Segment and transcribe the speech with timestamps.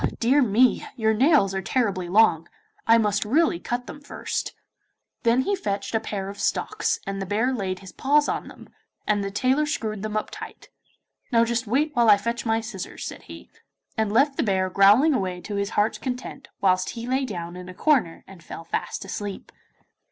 [0.19, 2.47] Dear me, your nails are terribly long;
[2.87, 4.55] I must really cut them first.'
[5.21, 8.67] Then he fetched a pair of stocks, and the bear laid his paws on them,
[9.05, 10.69] and the tailor screwed them up tight.
[11.31, 13.51] 'Now just wait whilst I fetch my scissors,' said he,
[13.95, 17.69] and left the bear growling away to his heart's content, whilst he lay down in
[17.69, 19.51] a corner and fell fast asleep.